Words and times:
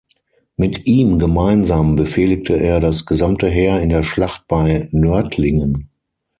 Mit 0.55 0.87
ihm 0.87 1.19
gemeinsam 1.19 1.95
befehligte 1.95 2.55
er 2.55 2.79
das 2.79 3.05
gesamte 3.05 3.47
Heer 3.47 3.81
in 3.81 3.89
der 3.89 4.01
Schlacht 4.01 4.47
bei 4.47 4.87
Nördlingen. 4.89 5.91